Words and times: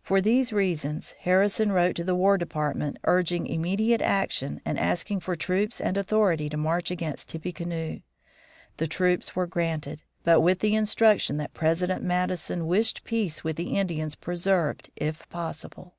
For 0.00 0.22
these 0.22 0.54
reasons, 0.54 1.10
Harrison 1.10 1.70
wrote 1.70 1.94
to 1.96 2.02
the 2.04 2.14
War 2.14 2.38
Department 2.38 2.96
urging 3.04 3.46
immediate 3.46 4.00
action 4.00 4.62
and 4.64 4.78
asking 4.78 5.20
for 5.20 5.36
troops 5.36 5.82
and 5.82 5.98
authority 5.98 6.48
to 6.48 6.56
march 6.56 6.90
against 6.90 7.28
Tippecanoe. 7.28 8.00
The 8.78 8.86
troops 8.86 9.36
were 9.36 9.46
granted, 9.46 10.02
but 10.24 10.40
with 10.40 10.60
the 10.60 10.74
instruction 10.74 11.36
that 11.36 11.52
President 11.52 12.02
Madison 12.02 12.66
wished 12.68 13.04
peace 13.04 13.44
with 13.44 13.56
the 13.56 13.76
Indians 13.76 14.14
preserved 14.14 14.88
if 14.96 15.28
possible. 15.28 15.94